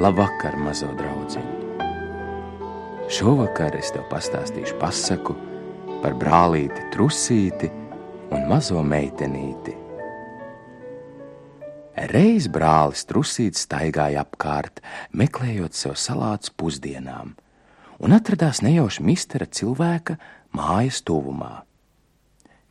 Labvakar, 0.00 0.54
mazo 0.56 0.86
draugiņu! 0.96 1.58
Šovakar 3.12 3.74
es 3.76 3.90
tev 3.92 4.06
pastāstīšu 4.08 4.78
pasaku 4.80 5.34
par 6.00 6.14
brālīti 6.16 6.86
Trusīti 6.94 7.68
un 8.32 8.46
mazo 8.48 8.80
meitenīti. 8.80 9.74
Reiz 12.14 12.48
brālis 12.48 13.04
Trusīts 13.10 13.66
staigāja 13.66 14.24
apkārt, 14.24 14.80
meklējot 15.12 15.76
sev 15.76 16.00
salātus 16.00 16.54
pusdienām, 16.56 17.36
un 18.00 18.16
atradās 18.16 18.64
nejauši 18.64 19.04
mistera 19.04 19.44
cilvēka 19.44 20.16
mājas 20.56 21.04
tuvumā. 21.04 21.58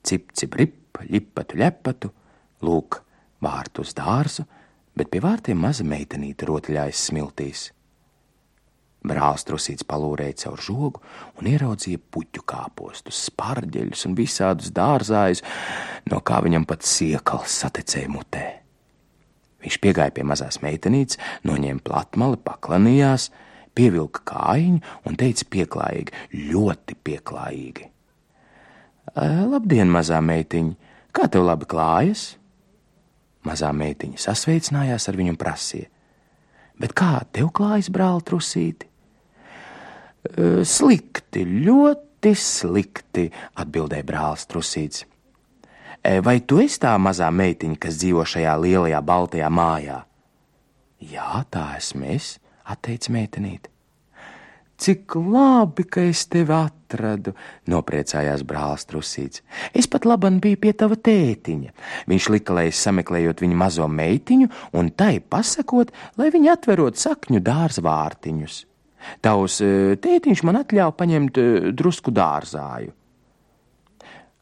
Cip, 0.01 0.33
cip, 0.33 0.57
rip, 0.57 1.03
ļipatu, 1.05 1.61
ļepatu, 1.61 2.09
lūk, 2.65 3.03
vārtu 3.45 3.85
uz 3.85 3.93
dārzu, 3.93 4.49
bet 4.99 5.11
pie 5.13 5.21
vārtiem 5.23 5.59
maza 5.63 5.85
meitenīte 5.87 6.47
rotaļājas 6.49 7.09
smiltīs. 7.09 7.67
Brālis 8.99 9.45
trusīts 9.47 9.85
palūrēja 9.87 10.41
caur 10.41 10.59
žogu 10.59 11.01
un 11.39 11.47
ieraudzīja 11.47 12.01
puķu 12.11 12.43
kāpostus, 12.51 13.21
spārģeļus 13.29 14.03
un 14.09 14.17
visādus 14.17 14.73
dārzājus, 14.75 15.43
no 16.11 16.19
kā 16.19 16.41
viņam 16.43 16.65
pat 16.67 16.83
siekals 16.83 17.55
satecēja 17.61 18.11
mutē. 18.11 18.47
Viņš 19.63 19.77
piegāja 19.83 20.11
pie 20.15 20.25
mazās 20.27 20.59
meitenītes, 20.63 21.19
noņēma 21.47 21.83
platmali, 21.83 22.39
paklanījās, 22.43 23.29
pievilka 23.75 24.23
kājiņu 24.33 24.83
un 25.07 25.17
teica 25.19 25.47
pieklājīgi, 25.55 26.27
ļoti 26.51 26.99
pieklājīgi: 27.07 27.89
Labdien, 29.15 29.91
mazā 29.91 30.19
meitiņa! 30.23 30.75
Kā 31.15 31.25
tev 31.31 31.47
labi 31.47 31.65
klājas? 31.67 32.38
Mazā 33.49 33.71
meitiņa 33.73 34.21
sasveicinājās 34.21 35.09
ar 35.09 35.17
viņu 35.17 35.33
un 35.33 35.39
prasīja: 35.41 35.89
Bet 36.79 36.93
kā 36.95 37.23
tev 37.33 37.49
klājas, 37.55 37.89
brāl, 37.91 38.21
trusīti? 38.23 38.87
Slikti, 40.67 41.45
ļoti 41.65 42.33
slikti, 42.35 43.29
atbildēja 43.59 44.05
brālis 44.07 44.45
trusīts. 44.51 45.05
Vai 46.23 46.37
tu 46.47 46.61
esi 46.63 46.79
tā 46.79 46.93
mazā 47.01 47.27
meitiņa, 47.31 47.79
kas 47.81 47.97
dzīvo 47.99 48.23
šajā 48.27 48.53
lielajā 48.61 49.01
baltajā 49.03 49.49
mājā? 49.51 49.97
Jā, 50.99 51.43
tā 51.51 51.65
esmu 51.77 52.07
es, 52.15 52.37
atteica 52.63 53.11
meitenīte. 53.15 53.71
Cik 54.79 55.15
labi, 55.19 55.83
ka 55.83 56.03
es 56.07 56.25
tevi 56.31 56.55
atradu, 56.55 56.78
nopriecājās 57.69 58.43
brālis 58.47 58.87
Trusīts. 58.89 59.43
Es 59.73 59.87
pat 59.87 60.07
labam 60.09 60.39
biju 60.41 60.57
pie 60.63 60.73
tava 60.73 60.95
tētiņa. 60.95 61.73
Viņš 62.09 62.29
lika, 62.33 62.55
lai 62.57 62.69
es 62.71 62.81
sameklējot 62.85 63.43
viņa 63.45 63.59
mazo 63.59 63.87
meitiņu 63.87 64.49
un 64.79 64.89
tai 64.91 65.19
pasakot, 65.19 65.93
lai 66.17 66.31
viņa 66.33 66.55
atverot 66.57 66.97
sakņu 66.97 67.43
dārza 67.45 67.85
vārtiņus. 67.85 68.65
Tavs 69.23 69.59
eh, 69.63 69.95
tētiņš 70.01 70.43
man 70.47 70.63
atļāva 70.63 70.95
paņemt 70.99 71.39
eh, 71.39 71.69
drusku 71.75 72.11
dārzāju. 72.15 72.95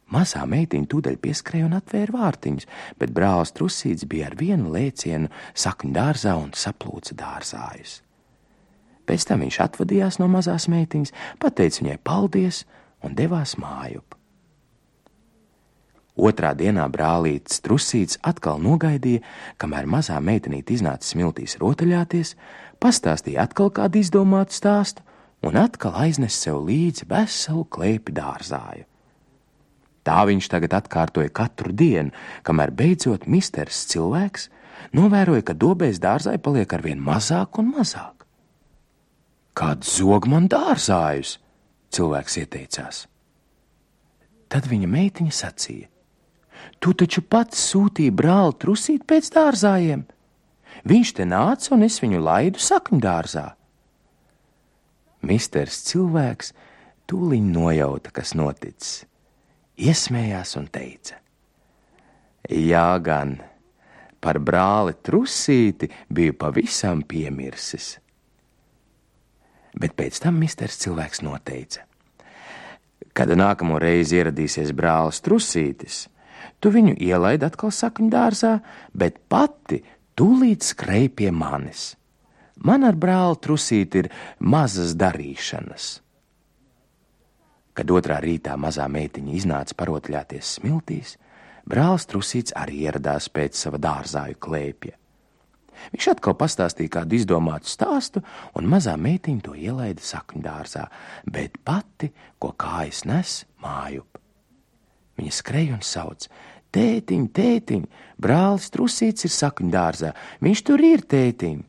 Mazā 0.08 0.46
meitiņa 0.48 0.88
tūdaļ 0.88 1.18
pieskrēja 1.20 1.68
un 1.68 1.76
atvēra 1.76 2.16
vārtiņus, 2.16 2.68
bet 2.96 3.12
brālis 3.12 3.52
Trusīts 3.52 4.08
bija 4.08 4.30
ar 4.30 4.38
vienu 4.40 4.72
lēcienu 4.72 5.28
sakņu 5.52 5.92
dārzā 5.98 6.38
un 6.40 6.54
saplūca 6.56 7.18
dārzājus. 7.20 8.02
Pēc 9.08 9.26
tam 9.30 9.46
viņš 9.46 9.62
atvadījās 9.64 10.20
no 10.22 10.28
mazās 10.32 10.68
meitiņas, 10.72 11.14
pateica 11.40 11.84
viņai 11.84 11.98
paldies 12.04 12.64
un 13.04 13.16
devās 13.16 13.56
mājup. 13.62 14.18
Otrā 16.18 16.56
dienā 16.58 16.88
brālītis 16.90 17.62
Trusīts 17.62 18.18
atkal 18.26 18.58
nogaidīja, 18.58 19.22
kamēr 19.62 19.86
mazā 19.86 20.18
meitenīte 20.18 20.74
iznāca 20.74 21.06
smiltīs 21.06 21.60
rotaļāties, 21.62 22.34
pastāstīja 22.82 23.46
atkal 23.46 23.70
kādu 23.70 24.02
izdomātu 24.02 24.58
stāstu 24.58 25.06
un 25.46 25.60
atkal 25.62 25.94
aiznesa 26.02 26.50
sev 26.50 26.64
līdzi 26.66 27.06
veselu 27.12 27.68
klēpi 27.70 28.18
dārzāju. 28.18 28.88
Tā 30.08 30.20
viņš 30.26 30.50
tagad 30.50 30.74
atkārtoja 30.74 31.30
katru 31.36 31.74
dienu, 31.76 32.16
kamēr 32.48 32.72
beidzot 32.74 33.28
misters 33.30 33.86
cilvēks 33.92 34.50
novēroja, 34.98 35.46
ka 35.46 35.54
dobēs 35.54 36.02
dārzai 36.02 36.40
paliek 36.42 36.74
arvien 36.74 37.02
mazāk 37.04 37.60
un 37.62 37.76
mazāk. 37.78 38.17
Kāds 39.58 39.96
zog 39.98 40.28
man 40.30 40.46
dārzājus, 40.54 41.40
cilvēks 41.90 42.36
ieteicās. 42.44 43.00
Tad 44.54 44.68
viņa 44.70 44.90
meitiņa 44.92 45.34
sacīja: 45.34 45.88
Tu 46.78 46.94
taču 46.94 47.24
pats 47.26 47.64
sūtīji 47.72 48.14
brāli 48.14 48.54
trusīt 48.62 49.08
pēc 49.10 49.32
dārzājiem. 49.34 50.06
Viņš 50.86 51.14
te 51.18 51.26
nāca 51.26 51.74
un 51.74 51.88
es 51.90 51.98
viņu 52.04 52.22
laidu 52.22 52.62
sakņu 52.62 53.02
dārzā. 53.02 53.48
Misters 55.26 55.82
cilvēks 55.90 56.54
tūliņ 57.10 57.52
nojauta, 57.58 58.14
kas 58.14 58.38
noticis, 58.38 59.08
iesmējās 59.82 60.54
un 60.62 60.70
teica: 60.70 61.18
Jā, 62.46 62.92
gan 63.02 63.40
par 64.22 64.38
brāli 64.38 64.94
trusīti 65.02 65.90
biju 66.14 66.38
pavisam 66.46 67.02
piemirsis 67.02 67.96
bet 69.80 69.96
pēc 69.98 70.22
tam 70.24 70.40
misters 70.42 70.80
cilvēks 70.82 71.24
noteica. 71.26 71.86
Kad 73.18 73.34
nākamo 73.34 73.80
reizi 73.82 74.20
ieradīsies 74.20 74.74
brālis 74.78 75.22
Trusītis, 75.26 76.06
tu 76.62 76.72
viņu 76.74 76.98
ielaid 77.02 77.46
atkal 77.46 77.74
sakņu 77.74 78.10
dārzā, 78.14 78.58
bet 78.94 79.18
pati 79.30 79.82
tūlīt 80.18 80.66
skrej 80.66 81.10
pie 81.18 81.32
manis. 81.34 81.94
Man 82.66 82.86
ar 82.86 82.98
brāli 82.98 83.38
Trusīti 83.42 84.04
ir 84.04 84.12
mazas 84.40 84.96
darīšanas. 84.98 85.88
Kad 87.78 87.94
otrā 87.94 88.18
rītā 88.24 88.56
mazā 88.58 88.88
meitiņa 88.90 89.34
iznāca 89.38 89.78
parotaļāties 89.78 90.56
smiltīs, 90.58 91.18
brālis 91.70 92.08
Trusīts 92.10 92.56
arī 92.58 92.88
ieradās 92.88 93.30
pēc 93.30 93.60
sava 93.60 93.78
dārzāju 93.82 94.40
klēpja. 94.42 94.98
Viņš 95.94 96.10
atkal 96.14 96.36
pastāstīja 96.40 96.94
kādu 97.00 97.18
izdomātu 97.18 97.70
stāstu, 97.72 98.24
un 98.58 98.70
mazā 98.70 98.96
meitiņa 99.00 99.46
to 99.46 99.56
ielaida 99.58 100.04
sakņu 100.04 100.44
dārzā, 100.46 100.88
bet 101.26 101.58
pati, 101.68 102.12
ko 102.40 102.54
kājas 102.58 103.04
nes, 103.10 103.40
mājup. 103.64 104.20
Viņa 105.18 105.34
skreja 105.34 105.78
un 105.78 105.84
sauc: 105.86 106.28
Tētiņ, 106.76 107.24
tētiņ, 107.34 107.88
brālis 108.22 108.70
trusīts 108.74 109.26
ir 109.26 109.34
sakņu 109.34 109.72
dārzā, 109.74 110.14
viņš 110.44 110.64
tur 110.68 110.84
ir 110.84 111.06
tētiņ. 111.10 111.64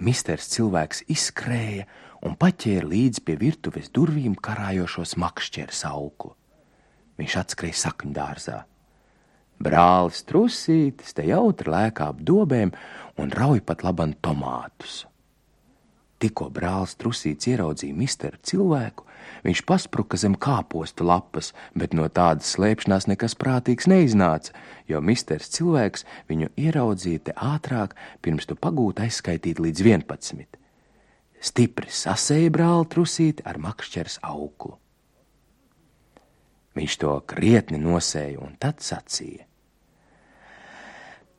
Misters 0.00 0.48
cilvēks 0.54 1.04
izskrēja 1.12 1.88
un 2.24 2.36
paķēra 2.40 2.88
līdzi 2.88 3.24
pie 3.24 3.36
virtuves 3.40 3.90
durvīm 3.92 4.36
karājošos 4.36 5.16
makšķeres 5.20 5.84
auklu. 5.90 6.34
Viņš 7.20 7.36
atskrēja 7.42 7.80
sakņu 7.82 8.14
dārzā. 8.16 8.62
Brālis 9.60 10.22
trusītis 10.24 11.12
te 11.12 11.26
jautri 11.28 11.68
lēkā 11.68 12.06
ap 12.14 12.20
dobēm 12.24 12.70
un 13.20 13.32
rauj 13.36 13.60
pat 13.68 13.84
laban 13.84 14.14
tomātus. 14.24 15.02
Tikko 16.20 16.50
brālis 16.52 16.96
trusīts 17.00 17.48
ieraudzīja 17.48 17.96
misteru 17.96 18.40
cilvēku, 18.44 19.04
viņš 19.44 19.62
paspruka 19.68 20.16
zem 20.20 20.34
kāpostu 20.36 21.04
lapas, 21.08 21.52
bet 21.76 21.92
no 21.96 22.08
tādas 22.08 22.54
slēpšanās 22.56 23.08
nekas 23.08 23.36
prātīgs 23.40 23.88
neiznāca, 23.88 24.52
jo 24.88 25.00
misters 25.04 25.52
cilvēks 25.52 26.06
viņu 26.28 26.50
ieraudzīja 26.60 27.24
te 27.28 27.36
ātrāk, 27.36 27.96
pirms 28.24 28.48
tu 28.48 28.56
pagūti 28.56 29.04
aizskaitīt 29.08 29.60
līdz 29.60 29.84
11. 29.84 30.60
Stipri 31.40 31.92
sasēja 32.00 32.52
brāli 32.52 32.88
trusīti 32.92 33.44
ar 33.48 33.60
makšķers 33.60 34.20
auklu. 34.28 34.78
Viņš 36.76 36.98
to 37.00 37.14
krietni 37.28 37.80
nosēja 37.80 38.40
un 38.44 38.56
tad 38.60 38.84
sacīja: 38.84 39.49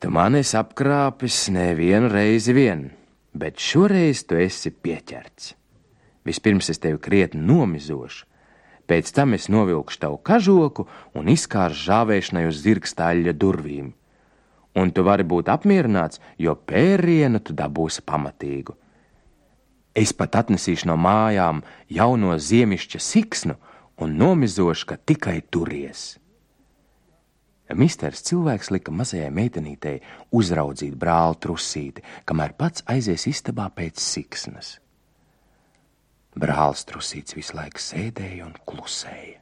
Tu 0.02 0.10
man 0.10 0.34
esi 0.34 0.56
apkrāpis 0.58 1.44
nevienu 1.54 2.08
reizi 2.10 2.50
vien, 2.56 2.88
bet 3.38 3.60
šoreiz 3.62 4.24
tu 4.26 4.34
esi 4.34 4.72
pieķerts. 4.74 5.52
Vispirms 6.26 6.72
es 6.72 6.80
tevi 6.82 6.98
krietni 6.98 7.38
nomizošu, 7.46 8.24
pēc 8.90 9.12
tam 9.14 9.36
es 9.36 9.46
novilkšu 9.46 10.00
tavu 10.02 10.18
kažoku 10.26 10.88
un 11.14 11.30
izkāršu 11.30 11.86
žāvēšanai 11.86 12.42
uz 12.48 12.58
zirgstāļa 12.64 13.36
durvīm. 13.44 13.92
Un 14.74 14.90
tu 14.90 15.04
vari 15.06 15.22
būt 15.22 15.52
apmierināts, 15.54 16.18
jo 16.34 16.56
pērienu 16.58 17.38
tu 17.38 17.54
dabūsi 17.54 18.02
pamatīgu. 18.02 18.74
Es 19.94 20.10
pat 20.10 20.40
atnesīšu 20.42 20.90
no 20.90 20.98
mājām 20.98 21.62
jauno 21.86 22.34
ziemišķa 22.42 22.98
siksnu 22.98 23.54
un 24.02 24.18
nomizošu, 24.18 24.90
ka 24.90 24.98
tikai 24.98 25.44
turies. 25.46 26.16
Misters 27.78 28.22
cilvēks 28.26 28.70
lika 28.74 28.92
mazajai 28.92 29.30
meitenītei 29.32 29.98
uzraudzīt 30.34 30.96
brāli 30.98 31.38
trusīti, 31.40 32.04
kamēr 32.28 32.56
pats 32.58 32.84
aizies 32.92 33.26
istabā 33.30 33.68
pēc 33.74 34.00
siksnas. 34.02 34.76
Brālis 36.36 36.86
trusīts 36.88 37.36
visu 37.36 37.56
laiku 37.58 37.80
sēdēja 37.80 38.46
un 38.46 38.54
klusēja. 38.68 39.40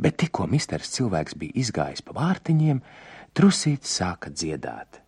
Bet 0.00 0.18
tikko 0.20 0.48
misters 0.50 0.90
cilvēks 0.96 1.38
bija 1.38 1.54
izgājis 1.62 2.02
pa 2.04 2.16
vārtiņiem, 2.16 2.82
trusīts 3.36 3.94
sāka 4.00 4.32
dziedāt. 4.34 5.04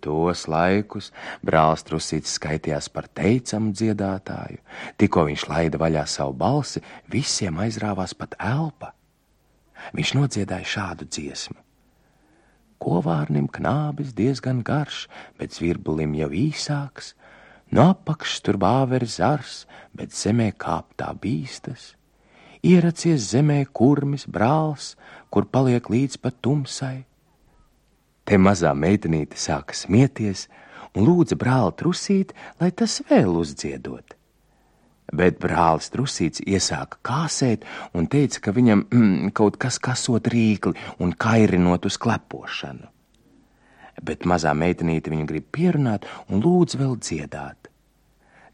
Tos 0.00 0.46
laikus 0.48 1.10
brālis 1.44 1.84
Trusīts 1.84 2.32
skaitījās 2.38 2.88
par 2.92 3.08
teicamu 3.12 3.74
dziedātāju. 3.76 4.62
Tikko 4.96 5.26
viņš 5.28 5.44
laida 5.50 5.80
vaļā 5.80 6.06
savu 6.08 6.32
balsi, 6.40 6.80
visiem 7.12 7.60
aizrāvās 7.60 8.16
pat 8.16 8.38
elpa. 8.40 8.94
Viņš 9.96 10.14
nodziedāja 10.18 10.68
šādu 10.74 11.08
dziesmu. 11.08 11.58
Kovārnim 12.80 13.50
knābis 13.52 14.14
diezgan 14.16 14.62
garš, 14.64 15.04
bet 15.36 15.52
zvirbulim 15.56 16.14
jau 16.16 16.30
īsāks, 16.32 17.12
no 17.70 17.90
apakšas 17.92 18.40
tur 18.46 18.56
bāveri 18.60 19.08
zars, 19.08 19.66
bet 19.92 20.16
zemē 20.16 20.52
kāptā 20.56 21.12
bīstas. 21.20 21.94
Ieracies 22.64 23.30
zemē 23.34 23.62
kurmis 23.72 24.26
brālis, 24.28 24.94
kur 25.28 25.48
paliek 25.48 25.92
līdz 25.92 26.20
pat 26.24 26.40
tumsai 26.44 27.04
Te 28.30 28.36
mazā 28.38 28.70
meitenīte 28.78 29.34
sāka 29.42 29.74
smieties 29.74 30.44
un 30.94 31.02
lūdza 31.08 31.34
brāli 31.34 31.72
trusīt, 31.80 32.30
lai 32.60 32.68
tas 32.70 33.00
vēl 33.08 33.32
uzdziedot. 33.40 34.14
Bet 35.12 35.40
brālis 35.42 35.90
trusīts 35.90 36.42
iesāka 36.46 37.00
kāsēt 37.06 37.66
un 37.98 38.06
teica, 38.10 38.44
ka 38.46 38.54
viņam 38.54 38.84
mm, 38.86 39.32
kaut 39.34 39.58
kas 39.60 39.80
kasot 39.82 40.30
rīkli 40.30 40.76
un 41.02 41.14
kairinot 41.18 41.88
uz 41.88 41.98
klepošanu. 41.98 42.86
Bet 44.00 44.24
mazā 44.24 44.54
meitenīte 44.56 45.12
viņu 45.12 45.26
grib 45.28 45.48
pierunāt 45.52 46.06
un 46.28 46.40
lūdz 46.44 46.78
vēl 46.80 46.94
dziedāt. 47.02 47.68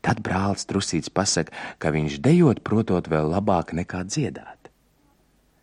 Tad 0.03 0.23
brālis 0.23 0.67
trusīts 0.71 1.13
pasaka, 1.13 1.53
ka 1.79 1.93
viņš 1.95 2.21
dejot 2.25 2.63
protot 2.67 3.11
vēl 3.11 3.31
labāk 3.35 3.75
nekā 3.77 4.05
dziedāt. 4.07 4.71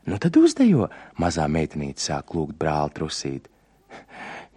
Nu 0.06 0.19
tad 0.19 0.36
uzdejo, 0.36 0.89
mazā 1.19 1.48
meitenīte 1.48 2.04
sāk 2.04 2.36
lūgt 2.36 2.57
brāli 2.60 2.92
trusīt. 2.96 3.48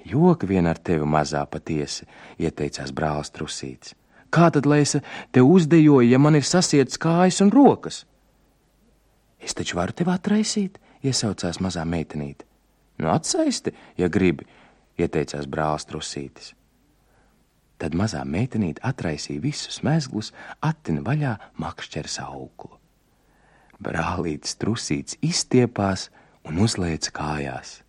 Joki 0.06 0.46
vien 0.46 0.66
ar 0.70 0.78
tevi 0.78 1.06
mazā 1.06 1.42
patiesi, 1.50 2.06
ieteicās 2.38 2.92
brālis 2.94 3.32
Trusīts. 3.34 3.94
Kā 4.36 4.50
tad, 4.52 4.66
lai 4.68 4.82
es 4.84 4.96
te 5.32 5.40
uzdejoju, 5.42 6.10
ja 6.10 6.20
man 6.20 6.36
ir 6.36 6.44
sasietas 6.44 7.00
kājas 7.00 7.40
un 7.44 7.52
rokas? 7.54 8.02
Es 9.40 9.56
taču 9.56 9.78
varu 9.78 9.96
tevi 9.96 10.12
atraisīt, 10.12 10.76
iesaucās 11.06 11.60
mazā 11.64 11.86
meitenīte. 11.88 12.44
Nu, 13.00 13.08
atsaisti, 13.12 13.72
ja 13.96 14.08
gribi, 14.12 14.44
ieteicās 15.00 15.48
brālis 15.48 15.88
Trusītis. 15.88 16.52
Tad 17.76 17.96
mazā 17.96 18.22
meitenīte 18.24 18.80
atraisīja 18.88 19.42
visus 19.44 19.82
mezglus, 19.84 20.32
attina 20.64 21.04
vaļā 21.04 21.34
makšķeres 21.60 22.20
auglu. 22.24 22.78
Brālītis 23.80 24.56
Trusīts 24.56 25.18
izstiepās 25.24 26.08
un 26.48 26.62
uzlēca 26.64 27.12
kājās 27.18 27.80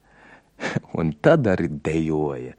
un 1.00 1.14
tad 1.22 1.48
arī 1.48 1.70
dejoja. 1.84 2.56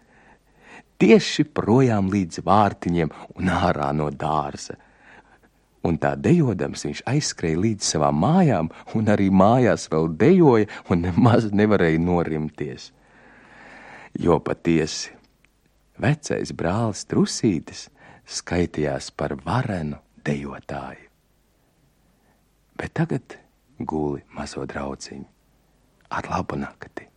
Tieši 0.99 1.45
projām 1.55 2.09
līdz 2.11 2.43
vārtiņiem 2.47 3.11
un 3.39 3.51
ārā 3.55 3.93
no 3.95 4.09
dārza. 4.11 4.75
Un 5.87 5.95
tā 6.03 6.17
dejodams 6.19 6.83
viņš 6.89 7.05
aizskrēja 7.07 7.61
līdz 7.63 7.91
savām 7.93 8.19
mājām, 8.19 8.71
un 8.99 9.11
arī 9.13 9.29
mājās 9.31 9.87
vēl 9.93 10.11
dejoja, 10.19 10.67
un 10.91 11.07
nemaz 11.07 11.53
nevarēja 11.55 12.03
norimties. 12.03 12.91
Jo 14.19 14.41
patiesi 14.43 15.15
vecais 16.03 16.51
brālis 16.51 17.05
Trusītis 17.07 17.87
skaitījās 18.27 19.13
par 19.15 19.37
varenu 19.47 20.01
dejotāju. 20.27 21.07
Bet 22.79 22.95
tagad 22.99 23.39
guli 23.79 24.25
mazo 24.35 24.67
drauciņu 24.67 25.27
ar 26.11 26.29
labu 26.31 26.59
nakti. 26.59 27.08